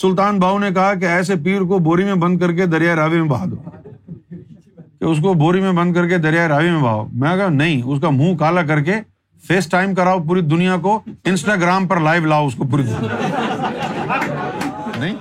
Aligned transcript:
سلطان 0.00 0.38
باؤ 0.38 0.58
نے 0.58 0.70
کہا 0.70 0.94
کہ 0.94 1.04
ایسے 1.04 1.36
پیر 1.36 1.60
کو 1.60 1.78
بوری 1.78 2.04
میں 2.04 2.14
بند 2.14 2.38
کر 2.38 2.52
کے 2.52 2.66
دریا 2.66 2.96
راوی 2.96 3.20
میں 3.20 3.28
بہا 3.28 3.44
دو۔ 3.44 3.56
کہ 4.98 5.04
اس 5.04 5.18
کو 5.22 5.34
بوری 5.34 5.60
میں 5.60 5.72
بند 5.72 5.94
کر 5.94 6.08
کے 6.08 6.18
دریا 6.18 6.48
راوی 6.48 6.70
میں 6.70 6.80
بہاؤ۔ 6.80 7.06
میں 7.12 7.36
کہا، 7.36 7.48
نہیں، 7.48 7.82
اس 7.82 8.00
کا 8.00 8.10
منہ 8.10 8.36
کالا 8.36 8.62
کر 8.62 8.80
کے 8.80 8.92
فیس 9.48 9.66
ٹائم 9.66 9.94
کراؤ 9.94 10.18
پوری 10.22 10.40
دنیا 10.40 10.76
کو 10.76 11.00
انسٹاگرام 11.24 11.86
پر 11.86 12.00
لائیو 12.00 12.26
لاؤ 12.26 12.46
اس 12.46 12.54
کو 12.54 12.64
پوری 12.64 12.82
دنیا۔ 12.82 13.16
نہیں؟ 14.98 15.16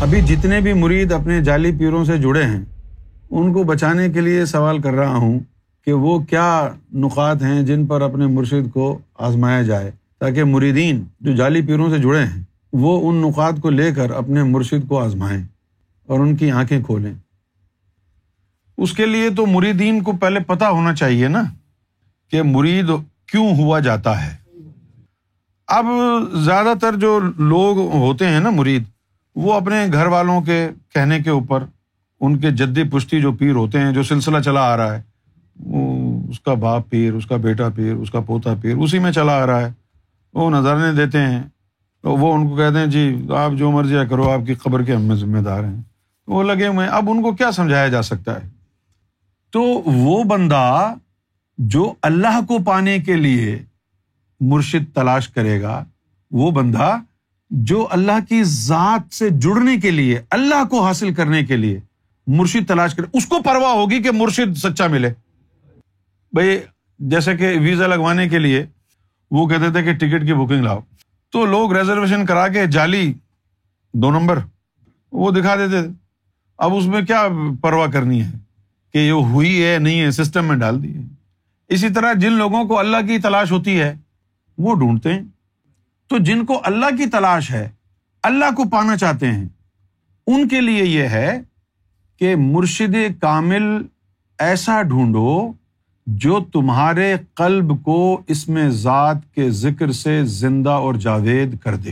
ابھی 0.00 0.20
جتنے 0.20 0.60
بھی 0.60 0.72
مرید 0.72 1.12
اپنے 1.12 1.40
جعلی 1.40 1.72
پیروں 1.78 2.04
سے 2.04 2.18
جڑے 2.18 2.42
ہیں 2.42 2.64
ان 3.32 3.52
کو 3.52 3.62
بچانے 3.62 4.08
کے 4.08 4.20
لیے 4.20 4.44
سوال 4.44 4.78
کر 4.78 4.92
رہا 4.92 5.16
ہوں 5.16 5.40
کہ 5.84 5.92
وہ 5.92 6.18
کیا 6.18 6.68
نقات 6.92 7.42
ہیں 7.42 7.62
جن 7.62 7.86
پر 7.86 8.00
اپنے 8.00 8.26
مرشد 8.26 8.70
کو 8.72 8.98
آزمایا 9.18 9.62
جائے 9.62 9.90
تاکہ 10.18 10.44
مریدین 10.44 11.04
جو 11.20 11.36
جعلی 11.36 11.62
پیروں 11.62 11.90
سے 11.90 11.98
جڑے 11.98 12.24
ہیں، 12.24 12.42
وہ 12.72 13.08
ان 13.08 13.16
نقات 13.16 13.54
کو 13.60 13.70
لے 13.70 13.92
کر 13.92 14.10
اپنے 14.10 14.42
مرشد 14.42 14.88
کو 14.88 15.02
آزمائیں 15.02 15.44
اور 16.06 16.20
ان 16.20 16.36
کی 16.36 16.50
آنکھیں 16.50 16.82
کھولیں۔ 16.82 17.14
اس 18.78 18.92
کے 18.92 19.06
لیے 19.06 19.30
تو 19.30 19.46
مریدین 19.46 20.02
کو 20.02 20.12
پہلے 20.12 20.40
پتا 20.40 20.70
ہونا 20.70 20.94
چاہیے 20.94 21.28
نا 21.28 21.42
کہ 22.30 22.42
مرید 22.42 22.90
کیوں 23.26 23.56
ہوا 23.56 23.80
جاتا 23.80 24.26
ہے۔ 24.26 24.36
اب 25.66 25.86
زیادہ 26.32 26.72
تر 26.80 26.96
جو 26.96 27.20
لوگ 27.38 27.78
ہوتے 27.78 28.26
ہیں 28.26 28.40
نا 28.40 28.50
مرید، 28.50 28.82
وہ 29.36 29.52
اپنے 29.52 29.86
گھر 29.92 30.06
والوں 30.06 30.40
کے 30.40 30.68
کہنے 30.94 31.20
کے 31.20 31.30
اوپر 31.30 31.64
ان 32.22 32.38
کے 32.38 32.50
جدی 32.50 32.82
پشتی 32.84 33.20
جو 33.20 33.32
پیر 33.32 33.52
ہوتے 33.52 33.78
ہیں، 33.78 33.92
جو 33.92 34.02
سلسلہ 34.02 34.38
چلا 34.38 34.60
آ 34.60 34.76
رہا 34.76 34.94
ہے، 34.94 35.02
وہ 35.60 36.22
اس 36.28 36.40
کا 36.40 36.54
باپ 36.54 36.90
پیر، 36.90 37.12
اس 37.12 37.26
کا 37.26 37.36
بیٹا 37.36 37.68
پیر، 37.68 37.94
اس 37.94 38.10
کا 38.10 38.20
پوتا 38.20 38.50
پیر، 38.62 38.76
اسی 38.76 38.98
میں 38.98 39.12
چلا 39.12 39.42
آ 39.42 39.46
رہا 39.46 39.60
ہے۔ 39.60 39.72
وہ 40.34 40.50
نظرنے 40.50 41.04
دیتے 41.04 41.18
ہیں۔ 41.18 41.42
تو 42.02 42.16
وہ 42.16 42.34
ان 42.34 42.48
کو 42.48 42.56
کہتے 42.56 42.78
ہیں 42.78 42.86
جی 42.86 43.26
آپ 43.36 43.50
جو 43.52 43.70
مرضی 43.70 43.94
کرو، 44.10 44.30
آپ 44.30 44.40
کی 44.46 44.54
خبر 44.54 44.82
کے 44.82 44.94
ہم 44.94 45.14
ذمہ 45.14 45.38
دار 45.38 45.64
ہیں۔ 45.64 45.82
وہ 46.26 46.42
لگے 46.42 46.66
ہوئے 46.66 46.86
ہیں۔ 46.86 46.94
اب 46.94 47.10
ان 47.10 47.22
کو 47.22 47.32
کیا 47.32 47.52
سمجھایا 47.52 47.88
جا 47.88 48.02
سکتا 48.02 48.44
ہے؟ 48.44 48.48
تو 49.50 49.62
وہ 49.86 50.24
بندہ 50.24 50.94
جو 51.58 51.94
اللہ 52.02 52.40
کو 52.48 52.58
پانے 52.58 52.98
کے 52.98 53.16
لیے 53.16 53.62
مرشد 54.40 54.94
تلاش 54.94 55.28
کرے 55.28 55.62
گا، 55.62 55.84
وہ 56.30 56.50
بندہ 56.50 56.96
جو 57.50 57.88
اللہ 57.90 58.18
کی 58.28 58.44
ذات 58.44 59.14
سے 59.14 59.30
جڑنے 59.30 59.76
کے 59.76 59.90
لیے، 59.90 60.20
اللہ 60.30 60.64
کو 60.70 60.86
حاصل 60.86 61.14
کرنے 61.14 61.42
کے 61.42 61.56
لیے 61.56 61.80
مرشد 62.26 62.68
تلاش 62.68 62.94
کرے۔ 62.94 63.06
اس 63.12 63.26
کو 63.26 63.42
پرواہ 63.42 63.72
ہوگی 63.72 64.02
کہ 64.02 64.10
مرشد 64.10 64.56
سچا 64.56 64.86
ملے۔ 64.86 65.12
بھائی، 66.32 66.58
جیسے 66.98 67.36
کہ 67.36 67.58
ویزا 67.60 67.86
لگوانے 67.86 68.28
کے 68.28 68.38
لیے 68.38 68.66
وہ 69.30 69.46
کہتے 69.46 69.70
تھے 69.70 69.82
کہ 69.82 69.92
ٹکٹ 69.92 70.26
کی 70.26 70.34
بکنگ 70.34 70.64
لاؤ۔ 70.64 70.80
تو 71.30 71.46
لوگ 71.46 71.72
ریزرویشن 71.72 72.26
کرا 72.26 72.48
کے 72.48 72.66
جالی 72.66 73.14
دو 73.92 74.10
نمبر 74.10 74.38
وہ 75.12 75.30
دکھا 75.30 75.56
دیتے 75.56 75.88
اب 76.58 76.74
اس 76.74 76.86
میں 76.86 77.02
کیا 77.02 77.26
پرواہ 77.60 77.86
کرنی 77.86 78.22
ہے 78.22 78.30
کہ 78.92 78.98
یہ 78.98 79.10
ہوئی 79.10 79.64
ہے، 79.64 79.78
نہیں 79.78 80.00
ہے، 80.00 80.10
سسٹم 80.10 80.44
میں 80.44 80.56
ڈال 80.56 80.82
دی 80.82 80.96
ہے۔ 80.96 81.02
اسی 81.68 81.88
طرح 81.88 82.12
جن 82.12 82.32
لوگوں 82.32 82.64
کو 82.64 82.78
اللہ 82.78 82.96
کی 82.96 83.18
تلاش 83.18 83.52
ہوتی 83.52 83.80
ہے، 83.80 83.94
وہ 84.58 84.74
ڈھونڈتے 84.74 85.14
ہیں۔ 85.14 85.22
تو 86.06 86.18
جن 86.18 86.44
کو 86.44 86.60
اللہ 86.64 86.86
کی 86.86 87.06
تلاش 87.06 87.50
ہے، 87.50 87.70
اللہ 88.22 88.54
کو 88.56 88.64
پانا 88.68 88.96
چاہتے 88.96 89.32
ہیں، 89.32 89.48
ان 90.26 90.48
کے 90.48 90.60
لیے 90.60 90.84
یہ 90.84 91.02
ہے 91.02 91.40
کہ 92.22 92.36
مرشد 92.36 93.20
کامل 93.20 93.82
ایسا 94.38 94.82
ڈھونڈو 94.82 95.52
جو 96.06 96.40
تمہارے 96.52 97.14
قلب 97.34 97.84
کو 97.84 98.20
اس 98.26 98.48
میں 98.48 98.70
ذات 98.70 99.34
کے 99.34 99.50
ذکر 99.50 99.92
سے 99.92 100.24
زندہ 100.24 100.70
اور 100.70 100.94
جاوید 100.94 101.58
کر 101.58 101.76
دے۔ 101.76 101.90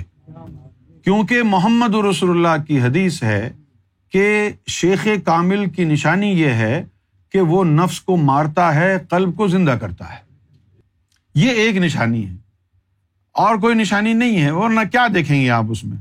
کیونکہ 1.04 1.42
محمد 1.42 1.94
رسول 1.94 2.30
اللہ 2.30 2.62
کی 2.62 2.80
حدیث 2.80 3.22
ہے 3.22 3.50
کہ 4.12 4.50
شیخ 4.68 5.08
کامل 5.24 5.70
کی 5.70 5.84
نشانی 5.84 6.26
یہ 6.26 6.48
ہے 6.48 6.84
کہ 7.32 7.40
وہ 7.40 7.64
نفس 7.64 8.00
کو 8.00 8.16
مارتا 8.16 8.74
ہے، 8.74 8.98
قلب 9.10 9.36
کو 9.36 9.48
زندہ 9.48 9.70
کرتا 9.70 10.10
ہے۔ 10.10 10.18
یہ 11.34 11.50
ایک 11.50 11.76
نشانی 11.76 12.26
ہے۔ 12.26 12.34
اور 13.32 13.56
کوئی 13.56 13.74
نشانی 13.74 14.12
نہیں 14.12 14.42
ہے، 14.42 14.50
ورنہ 14.50 14.80
کیا 14.92 15.06
دیکھیں 15.14 15.40
گے 15.40 15.50
آپ 15.50 15.64
اس 15.68 15.84
میں؟ 15.84 15.96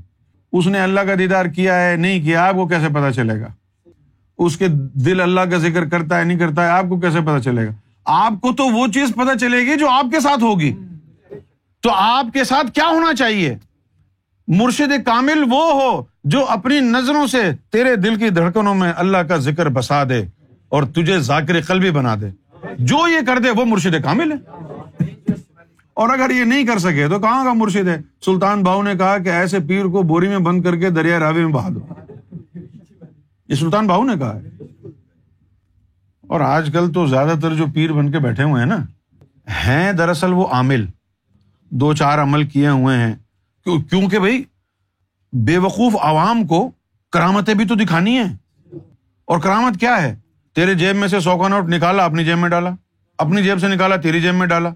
اس 0.51 0.67
نے 0.67 0.79
اللہ 0.79 0.99
کا 0.99 1.13
دیدار 1.19 1.45
کیا 1.45 1.89
ہے، 1.89 1.95
نہیں 1.95 2.21
کیا، 2.21 2.47
آپ 2.47 2.53
کو 2.53 2.67
کیسے 2.67 2.89
پتا 2.89 3.11
چلے 3.11 3.41
گا؟ 3.41 3.47
اس 4.39 4.57
کے 4.57 4.67
دل 4.93 5.21
اللہ 5.21 5.41
کا 5.41 5.57
ذکر 5.57 5.85
کرتا 5.85 6.19
ہے، 6.19 6.23
نہیں 6.23 6.39
کرتا 6.39 6.65
ہے، 6.65 6.69
آپ 6.69 6.83
کو 6.89 6.99
کیسے 6.99 7.19
پتا 7.21 7.39
چلے 7.39 7.67
گا؟ 7.67 7.71
آپ 8.05 8.33
کو 8.41 8.53
تو 8.53 8.65
وہ 8.65 8.87
چیز 8.87 9.09
پتا 9.15 9.39
چلے 9.39 9.57
گی 9.57 9.77
جو 9.79 9.89
آپ 9.89 10.05
کے 10.11 10.19
ساتھ 10.19 10.43
ہوگی۔ 10.43 10.73
تو 11.81 11.89
آپ 11.93 12.25
کے 12.33 12.43
ساتھ 12.43 12.71
کیا 12.71 12.87
ہونا 12.87 13.13
چاہیے؟ 13.13 13.57
مرشد 14.47 15.05
کامل 15.05 15.43
وہ 15.51 15.81
ہو 15.81 16.03
جو 16.23 16.45
اپنی 16.45 16.79
نظروں 16.79 17.27
سے 17.27 17.51
تیرے 17.71 17.95
دل 17.95 18.15
کی 18.15 18.29
دھڑکنوں 18.29 18.75
میں 18.75 18.93
اللہ 18.97 19.17
کا 19.17 19.37
ذکر 19.37 19.69
بسا 19.69 20.03
دے 20.03 20.23
اور 20.69 20.83
تجھے 20.83 21.19
ذاکر 21.19 21.61
قلبی 21.61 21.91
بنا 21.91 22.15
دے۔ 22.21 22.29
جو 22.79 23.07
یہ 23.07 23.25
کر 23.27 23.39
دے، 23.39 23.49
وہ 23.49 23.65
مرشد 23.65 24.03
کامل 24.03 24.31
ہے۔ 24.31 24.37
اور 25.93 26.09
اگر 26.09 26.29
یہ 26.29 26.43
نہیں 26.43 26.63
کر 26.63 26.77
سکے 26.77 27.07
تو 27.07 27.19
کہاں 27.19 27.43
کا 27.43 27.53
مرشد 27.53 27.87
ہے؟ 27.87 28.01
سلطان 28.25 28.63
باؤ 28.63 28.83
نے 28.83 28.93
کہا 28.95 29.17
کہ 29.17 29.29
ایسے 29.29 29.59
پیر 29.59 29.85
کو 29.85 30.01
بوری 30.01 30.27
میں 30.27 30.37
بند 30.37 30.63
کر 30.63 30.75
کے 30.75 30.89
دریا 30.89 31.19
راوی 31.19 31.45
میں 31.45 31.53
بہا 31.53 31.69
دو۔ 31.69 31.79
یہ 33.49 33.55
سلطان 33.55 33.87
باؤ 33.87 34.03
نے 34.03 34.15
کہا 34.15 34.35
ہے۔ 34.35 34.63
اور 36.21 36.41
آج 36.41 36.69
کل 36.73 36.93
تو 36.93 37.07
زیادہ 37.07 37.33
تر 37.41 37.55
جو 37.55 37.65
پیر 37.73 37.93
بن 37.93 38.11
کے 38.11 38.19
بیٹھے 38.19 38.43
ہوئے 38.43 38.63
ہیں 38.63 38.69
نا، 38.69 38.77
ہیں 39.65 39.93
دراصل 39.93 40.33
وہ 40.33 40.47
عامل۔ 40.47 40.85
دو 41.69 41.93
چار 41.93 42.19
عمل 42.19 42.47
کیے 42.47 42.67
ہوئے 42.67 42.97
ہیں۔ 42.97 43.15
کیونکہ 43.65 44.19
بھائی، 44.19 44.43
بے 45.33 45.57
وقوف 45.57 45.93
عوام 46.01 46.47
کو 46.47 46.71
کرامتیں 47.11 47.53
بھی 47.53 47.65
تو 47.65 47.75
دکھانی 47.75 48.17
ہے 48.17 48.23
اور 49.25 49.39
کرامت 49.39 49.79
کیا 49.79 50.01
ہے؟ 50.01 50.15
تیرے 50.55 50.73
جیب 50.73 50.95
میں 50.95 51.07
سے 51.07 51.19
سو 51.19 51.37
کا 51.37 51.47
نوٹ 51.47 51.63
نکالا، 51.69 52.05
اپنی 52.05 52.25
جیب 52.25 52.37
میں 52.37 52.49
ڈالا۔ 52.49 52.69
اپنی 53.17 53.43
جیب 53.43 53.59
سے 53.59 53.67
نکالا، 53.67 53.95
تیری 53.95 54.21
جیب 54.21 54.33
میں 54.33 54.47
ڈالا۔ 54.47 54.69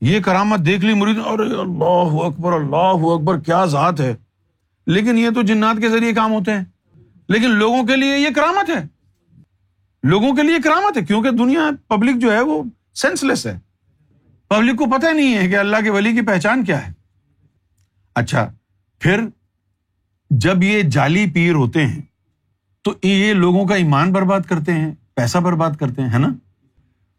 یہ 0.00 0.20
کرامت 0.20 0.66
دیکھ 0.66 0.84
لی 0.84 0.94
مرید۔ 0.94 1.18
اور 1.18 1.38
اللہ 1.38 2.24
اکبر 2.24 2.52
اللہ 2.52 3.12
اکبر، 3.12 3.40
کیا 3.40 3.64
ذات 3.64 4.00
ہے۔ 4.00 4.14
لیکن 4.86 5.18
یہ 5.18 5.30
تو 5.30 5.42
جنات 5.42 5.76
کے 5.80 5.88
ذریعے 5.90 6.12
کام 6.12 6.32
ہوتے 6.32 6.52
ہیں۔ 6.52 6.64
لیکن 7.30 7.50
لوگوں 7.50 7.82
کے 7.82 7.96
لیے 7.96 8.18
یہ 8.18 8.28
کرامت 8.36 8.70
ہے۔ 8.70 8.86
لوگوں 10.02 10.34
کے 10.34 10.42
لیے 10.42 10.58
کرامت 10.64 10.96
ہے، 10.96 11.04
کیونکہ 11.04 11.30
دنیا 11.30 11.70
پبلک 11.88 12.16
جو 12.16 12.32
ہے 12.32 12.40
وہ 12.40 12.62
سینس 12.94 13.22
لیس 13.22 13.46
ہے۔ 13.46 13.58
پبلک 14.48 14.78
کو 14.78 14.84
پتہ 14.86 15.06
نہیں 15.06 15.38
ہے 15.38 15.48
کہ 15.48 15.56
اللہ 15.56 15.76
کے 15.84 15.90
ولی 15.90 16.12
کی 16.12 16.20
پہچان 16.20 16.64
کیا 16.64 16.88
ہے۔ 16.88 16.92
اچھا 18.14 18.52
پھر 18.98 19.20
جب 20.30 20.62
یہ 20.62 20.82
جعلی 20.82 21.30
پیر 21.30 21.52
ہوتے 21.52 21.86
ہیں، 21.86 22.02
تو 22.82 22.94
یہ 23.02 23.34
لوگوں 23.34 23.66
کا 23.66 23.74
ایمان 23.74 24.12
برباد 24.12 24.40
کرتے 24.40 24.74
ہیں، 24.74 24.94
پیسہ 25.14 25.38
برباد 25.38 25.70
کرتے 25.70 26.02
ہیں 26.02 26.18
نا؟ 26.18 26.28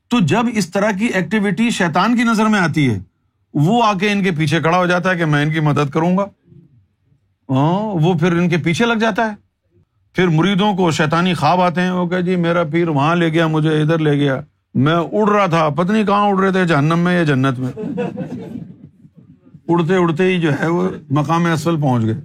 تو 0.08 0.20
جب 0.20 0.46
اس 0.54 0.70
طرح 0.70 0.92
کی 0.92 1.06
ایکٹیویٹی 1.06 1.70
شیتان 1.70 2.18
کی 2.18 2.24
نظر 2.24 2.46
میں 2.46 2.60
آتی 2.60 2.90
ہے، 2.90 3.00
وہ 3.54 3.84
آ 3.84 3.94
کے 3.94 4.12
ان 4.12 4.24
کے 4.24 4.32
پیچھے 4.32 4.62
کھڑا 4.62 4.78
ہو 4.78 4.86
جاتا 4.86 5.12
ہے 5.12 5.18
کہ 5.18 5.26
میں 5.26 5.46
ان 5.46 5.54
کی 5.54 5.60
مدد 5.60 5.90
کروں 5.90 6.18
گا۔ 6.18 6.24
ہاں، 7.50 7.82
وہ 7.82 8.14
پھر 8.14 8.32
ان 8.32 8.50
کے 8.50 8.58
پیچھے 8.58 8.86
لگ 8.86 8.94
جاتا 8.94 9.32
ہے۔ 9.32 9.51
پھر 10.16 10.28
مریدوں 10.28 10.74
کو 10.74 10.92
شیتانی 10.92 11.34
خواب 11.34 11.62
آتے 11.62 11.82
ہیں، 11.82 11.92
وہ 11.92 12.08
کہ 12.08 12.22
جی 12.22 12.36
میرا 12.36 12.64
پیر 12.64 12.90
وہاں 12.90 13.16
لے 13.16 13.30
گیا، 13.30 13.48
مجھے 13.48 13.82
ادھر 13.82 14.00
لے 14.00 14.12
گیا۔ 14.12 14.42
میں 14.74 14.96
اڑ 14.96 15.30
رہا 15.30 15.46
تھا 15.46 15.70
پتنی 15.70 16.06
کہاں 16.06 16.28
اڑ 16.28 16.40
رہے 16.40 16.52
تھے، 16.52 16.66
جہنم 16.66 17.00
میں 17.00 17.18
یا 17.18 17.24
جنت 17.24 17.60
میں۔ 17.60 17.72
اڑتے 19.68 19.96
اڑتے 19.96 20.24
ہی 20.24 20.42
جو 20.42 20.52
ہے 20.60 20.68
وہ 20.68 20.90
مقام 21.10 21.46
اصل 21.46 21.82
پہنچ 21.82 22.06
گئے۔ 22.06 22.16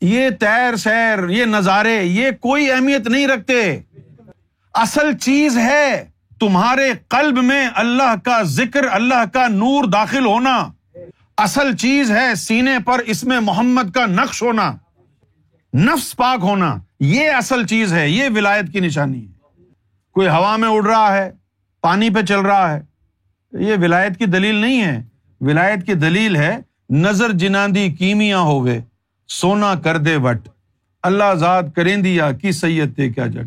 یہ 0.00 0.30
تیر 0.30 0.76
سیر، 0.76 1.28
یہ 1.28 1.44
نظارے، 1.44 2.02
یہ 2.02 2.30
کوئی 2.40 2.72
اہمیت 2.72 3.08
نہیں 3.08 3.28
رکھتے۔ 3.28 3.80
اصل 4.74 5.16
چیز 5.16 5.58
ہے 5.58 6.04
تمہارے 6.40 6.92
قلب 7.08 7.44
میں 7.44 7.68
اللہ 7.74 8.14
کا 8.24 8.42
ذکر، 8.42 8.84
اللہ 8.90 9.24
کا 9.32 9.48
نور 9.48 9.84
داخل 9.84 10.26
ہونا۔ 10.26 10.68
اصل 11.38 11.76
چیز 11.76 12.10
ہے 12.10 12.34
سینے 12.34 12.78
پر، 12.84 12.98
اس 13.06 13.24
میں 13.24 13.40
محمد 13.40 13.90
کا 13.94 14.06
نقش 14.06 14.42
ہونا۔ 14.42 14.72
نفس 15.76 16.16
پاک 16.16 16.38
ہونا، 16.42 16.76
یہ 17.00 17.30
اصل 17.30 17.66
چیز 17.66 17.92
ہے، 17.92 18.08
یہ 18.08 18.24
ولایت 18.36 18.72
کی 18.72 18.80
نشانی 18.80 19.26
ہے۔ 19.26 19.32
کوئی 20.12 20.28
ہوا 20.28 20.56
میں 20.56 20.68
اڑ 20.68 20.86
رہا 20.86 21.16
ہے، 21.16 21.30
پانی 21.80 22.10
پہ 22.10 22.22
چل 22.22 22.40
رہا 22.40 22.72
ہے، 22.72 22.80
یہ 23.52 23.74
ولایت 23.82 24.18
کی 24.18 24.24
دلیل 24.24 24.54
نہیں 24.54 24.82
ہے۔ 24.82 25.02
ولایت 25.40 25.86
کی 25.86 25.94
دلیل 25.94 26.36
ہے، 26.36 26.58
نظر 26.90 27.32
جناندی 27.32 27.92
کیمیا 27.92 28.38
ہوگے 28.38 28.80
سونا 29.28 29.74
کر 29.74 29.98
دے 29.98 30.16
وٹ۔ 30.16 30.48
اللہ 31.02 31.34
زاد 31.34 31.62
کریں 31.76 31.96
دیا 31.96 32.32
کی 32.32 32.52
سید 32.52 32.96
تے 32.96 33.10
کیا 33.10 33.26
جٹ۔ 33.26 33.46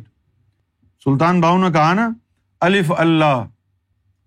سلطان 1.04 1.42
باؤ 1.42 1.58
نے 1.58 1.72
کہا 1.74 1.94
نا، 1.94 2.10
الف 2.62 2.92
اللہ، 2.98 3.46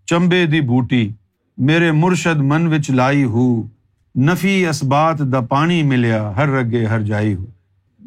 چمبے 0.06 0.46
دی 0.46 0.60
بوٹی 0.60 1.10
میرے 1.58 1.93
مرشد 1.93 2.37
من 2.37 2.66
وچ 2.66 2.90
لائی 2.90 3.25
ہو، 3.25 3.62
نفی 4.19 4.66
اسبات 4.66 5.19
دا 5.19 5.40
پانی 5.40 5.82
ملیا، 5.82 6.32
ہر 6.37 6.48
رگے 6.48 6.87
ہر 6.87 7.00
جائی 7.00 7.34
ہو۔ 7.34 7.46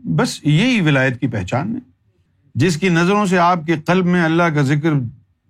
بس 0.06 0.46
یہی 0.46 0.82
ولایت 0.82 1.20
کی 1.20 1.28
پہچان 1.28 1.76
ہے۔ 1.76 1.80
جس 2.56 2.78
کی 2.78 2.90
نظروں 2.90 3.26
سے 3.26 3.40
آپ 3.40 3.60
کے 3.66 3.76
قلب 3.86 4.06
میں 4.06 4.24
اللہ 4.24 4.44
کا 4.44 4.62
ذکر 4.62 4.90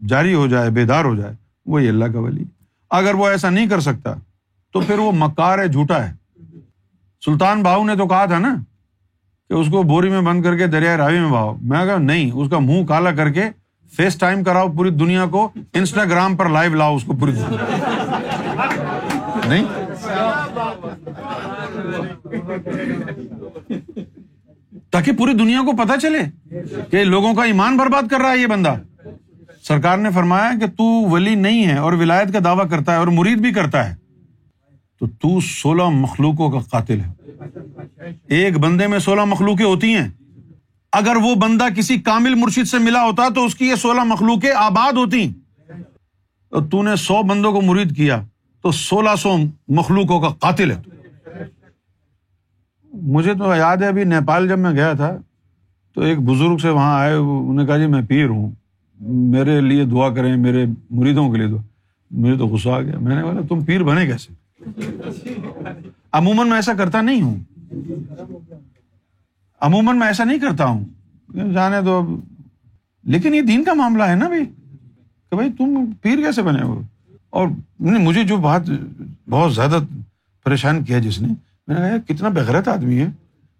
جاری 0.07 0.33
ہو 0.33 0.47
جائے، 0.47 0.69
بیدار 0.69 1.05
ہو 1.05 1.15
جائے، 1.15 1.33
وہی 1.65 1.87
اللہ 1.87 2.05
کا 2.05 2.19
ولی۔ 2.19 2.43
اگر 2.89 3.13
وہ 3.13 3.27
ایسا 3.27 3.49
نہیں 3.49 3.67
کر 3.67 3.79
سکتا، 3.79 4.13
تو 4.73 4.81
پھر 4.81 4.99
وہ 4.99 5.11
مکار 5.11 5.59
ہے 5.59 5.67
جھوٹا 5.67 6.07
ہے۔ 6.07 6.13
سلطان 7.25 7.63
بہو 7.63 7.83
نے 7.83 7.95
تو 7.95 8.07
کہا 8.07 8.25
تھا 8.25 8.39
نا 8.39 8.55
کہ 9.49 9.53
اس 9.53 9.67
کو 9.71 9.83
بوری 9.83 10.09
میں 10.09 10.21
بند 10.21 10.43
کر 10.43 10.57
کے 10.57 10.67
دریا 10.67 10.97
راوی 10.97 11.19
میں 11.19 11.29
بہاؤ۔ 11.29 11.57
میں 11.61 11.85
کہا، 11.85 11.97
نہیں، 11.97 12.31
اس 12.31 12.49
کا 12.49 12.59
منہ 12.59 12.85
کالا 12.85 13.11
کر 13.11 13.29
کے 13.29 13.43
فیس 13.97 14.15
ٹائم 14.15 14.43
کراؤ 14.43 14.71
پوری 14.71 14.89
دنیا 14.89 15.25
کو، 15.25 15.51
انسٹاگرام 15.73 16.35
پر 16.35 16.49
لائیو 16.49 16.75
لاؤ 16.75 16.95
اس 16.95 17.03
کو 17.03 17.13
پوری 17.13 17.31
دنیا۔ 17.31 17.77
نہیں؟ 19.47 19.65
تاکہ 24.95 25.11
پوری 25.11 25.33
دنیا 25.33 25.61
کو 25.61 25.71
پتا 25.71 25.93
چلے 26.01 26.19
کہ 26.91 27.03
لوگوں 27.03 27.33
کا 27.33 27.43
ایمان 27.43 27.77
برباد 27.77 28.03
کر 28.11 28.17
رہا 28.17 28.31
ہے 28.31 28.37
یہ 28.37 28.47
بندہ۔ 28.47 28.75
سرکار 29.63 29.97
نے 29.97 30.09
فرمایا 30.09 30.51
کہ 30.59 30.65
تو 30.65 31.09
ولی 31.09 31.35
نہیں 31.35 31.67
ہے 31.67 31.77
اور 31.77 31.93
ولایت 31.93 32.33
کا 32.33 32.39
دعویٰ 32.43 32.69
کرتا 32.69 32.91
ہے 32.93 32.97
اور 32.97 33.07
مرید 33.07 33.37
بھی 33.37 33.51
کرتا 33.51 33.89
ہے۔ 33.89 33.95
تو 34.99 35.07
تو 35.07 35.39
سولہ 35.39 35.83
مخلوقوں 35.83 36.51
کا 36.51 36.59
قاتل 36.59 36.99
ہے۔ 36.99 37.13
ایک 38.27 38.57
بندے 38.57 38.87
میں 38.87 38.99
سولہ 38.99 39.25
مخلوقیں 39.25 39.65
ہوتی 39.65 39.93
ہیں۔ 39.93 40.09
اگر 40.91 41.15
وہ 41.15 41.35
بندہ 41.35 41.65
کسی 41.77 41.97
کامل 41.97 42.35
مرشد 42.35 42.67
سے 42.67 42.77
ملا 42.77 43.03
ہوتا 43.03 43.29
تو 43.35 43.45
اس 43.45 43.55
کی 43.55 43.65
یہ 43.65 43.75
سولہ 43.75 44.03
مخلوقیں 44.03 44.51
آباد 44.55 44.93
ہوتی۔ 44.93 45.33
تو 46.71 46.83
نے 46.83 46.95
سو 46.95 47.23
بندوں 47.23 47.51
کو 47.51 47.61
مرید 47.61 47.95
کیا 47.95 48.21
تو 48.61 48.71
سولہ 48.71 49.15
سو 49.19 49.37
مخلوقوں 49.67 50.21
کا 50.21 50.29
قاتل 50.29 50.71
ہے۔ 50.71 50.94
مجھے 53.01 53.33
تو 53.33 53.55
یاد 53.55 53.77
ہے 53.77 53.87
ابھی 53.87 54.03
نیپال 54.03 54.47
جب 54.47 54.59
میں 54.59 54.71
گیا 54.71 54.93
تھا، 54.93 55.17
تو 55.93 56.01
ایک 56.01 56.19
بزرگ 56.19 56.57
سے 56.57 56.69
وہاں 56.69 56.99
آئے، 56.99 57.13
انہوں 57.13 57.53
نے 57.53 57.65
کہا 57.65 57.77
جی 57.77 57.87
میں 57.87 58.01
پیر 58.01 58.27
ہوں، 58.27 58.51
میرے 59.01 59.61
لیے 59.61 59.85
دعا 59.85 60.13
کریں، 60.13 60.37
میرے 60.37 60.65
مریدوں 60.89 61.31
کے 61.31 61.37
لیے 61.37 61.47
دعا۔ 61.47 61.61
مجھے 62.11 62.37
تو 62.37 62.47
غصہ 62.47 62.69
آ 62.69 62.81
گیا۔ 62.81 62.99
میں 62.99 63.15
نے 63.15 63.23
بولا 63.23 63.41
تم 63.49 63.63
پیر 63.63 63.83
بنے 63.83 64.05
کیسے؟ 64.05 64.33
عموماً 66.11 66.47
میں 66.47 66.55
ایسا 66.55 66.73
کرتا 66.73 67.01
نہیں 67.01 67.21
ہوں۔ 67.21 67.35
عموماً 69.61 69.99
میں 69.99 70.07
ایسا 70.07 70.23
نہیں 70.23 70.39
کرتا 70.39 70.65
ہوں۔ 70.65 70.85
جانے 71.53 71.81
دو 71.81 71.97
اب۔ 71.97 72.09
لیکن 73.03 73.33
یہ 73.33 73.41
دین 73.41 73.63
کا 73.63 73.73
معاملہ 73.73 74.03
ہے 74.03 74.15
نا 74.15 74.27
بھائی، 74.27 74.45
کہ 75.29 75.35
بھائی 75.35 75.51
تم 75.51 75.91
پیر 76.01 76.15
کیسے 76.15 76.41
بنے 76.41 76.61
ہو؟ 76.61 76.81
اور 77.29 77.47
مجھے 77.79 78.23
جو 78.23 78.37
بات 78.37 78.61
بہت 79.29 79.55
زیادہ 79.55 79.79
پریشان 80.43 80.83
کیا 80.83 80.99
جس 80.99 81.21
نے 81.21 81.27
میں 81.67 81.79
نے 81.79 81.89
کہا 81.89 82.15
کتنا 82.15 82.29
بغیرت 82.29 82.67
آدمی 82.67 82.99
ہے 82.99 83.07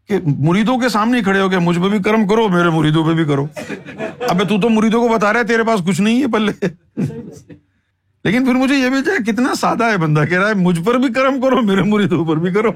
کہ 0.07 0.17
مریدوں 0.25 0.77
کے 0.77 0.89
سامنے 0.89 1.21
کھڑے 1.21 1.39
ہو 1.39 1.51
گئے 1.51 1.59
مجھ 1.59 1.79
پہ 1.79 1.89
بھی 1.89 1.99
کرم 1.99 2.27
کرو، 2.27 2.49
میرے 2.49 2.69
مریدوں 2.69 3.05
پہ 3.05 3.13
بھی 3.13 3.25
کرو. 3.25 3.47
اب 4.29 4.49
تو 4.49 4.61
تو 4.61 4.69
مریدوں 4.69 5.07
کو 5.07 5.15
بتا 5.15 5.33
رہے 5.33 5.43
تیرے 5.43 5.63
پاس 5.63 5.79
کچھ 5.87 6.01
نہیں 6.01 6.21
ہے 6.21 6.27
پلے۔ 6.27 6.51
لیکن 8.23 8.45
پھر 8.45 8.53
مجھے 8.53 8.75
یہ 8.75 8.89
بھی 8.89 9.31
کتنا 9.31 9.55
سادہ 9.55 9.83
ہے 9.83 9.97
بندہ 9.97 10.25
کہہ 10.25 10.39
رہا 10.39 10.49
ہے، 10.49 10.53
مجھ 10.53 10.81
پر 10.81 10.93
بھی 10.93 11.13
کرم 11.13 11.41
کرو، 11.41 11.61
میرے 11.61 11.81
مریدوں 11.81 12.25
پر 12.25 12.35
بھی 12.35 12.53
کرو. 12.53 12.71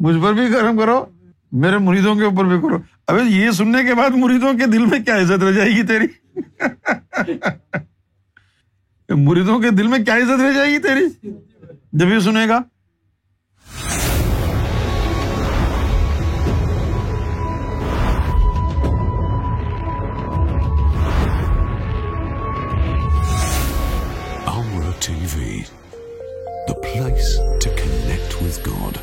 مجھ 0.00 0.16
پر 0.22 0.32
بھی 0.32 0.46
کرم 0.52 0.78
کرو، 0.78 1.04
میرے 1.52 1.78
مریدوں 1.78 2.14
کے 2.14 2.24
اوپر 2.24 2.44
بھی 2.44 2.60
کرو۔ 2.60 2.78
ابھی 3.06 3.36
یہ 3.36 3.50
سننے 3.50 3.84
کے 3.84 3.94
بعد 3.94 4.10
مریدوں 4.10 4.52
کے 4.52 4.66
دل 4.66 4.86
میں 4.86 4.98
کیا 4.98 5.16
عزت 5.16 5.44
رہ 5.44 5.52
جائے 5.52 5.70
گی 5.70 5.82
تیری؟ 5.82 6.06
مریدوں 9.08 9.60
کے 9.60 9.70
دل 9.70 9.86
میں 9.86 9.98
کیا 9.98 10.16
عزت 10.16 10.40
رہ 10.40 10.52
جائے 10.52 10.72
گی 10.72 10.78
تیری؟ 10.78 11.30
جب 11.92 12.08
یہ 12.08 12.18
سنے 12.18 12.48
گا۔ 12.48 12.60
T 25.06 25.14
V 25.34 25.60
the 26.68 26.72
place 26.72 27.36
to 27.62 27.70
connect 27.76 28.34
with 28.42 28.68
God 28.68 28.98